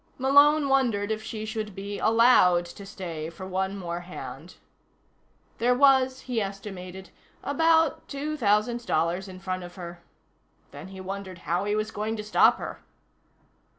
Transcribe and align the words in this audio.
Malone 0.17 0.67
wondered 0.67 1.11
if 1.11 1.21
she 1.21 1.45
should 1.45 1.75
be 1.75 1.99
allowed 1.99 2.65
to 2.65 2.87
stay 2.87 3.29
for 3.29 3.45
one 3.45 3.77
more 3.77 3.99
hand. 3.99 4.55
There 5.59 5.75
was, 5.75 6.21
he 6.21 6.41
estimated, 6.41 7.11
about 7.43 8.07
two 8.07 8.35
thousand 8.35 8.83
dollars 8.87 9.27
in 9.27 9.39
front 9.39 9.61
of 9.61 9.75
her. 9.75 10.01
Then 10.71 10.87
he 10.87 10.99
wondered 10.99 11.37
how 11.45 11.65
he 11.65 11.75
was 11.75 11.91
going 11.91 12.17
to 12.17 12.23
stop 12.23 12.57
her. 12.57 12.83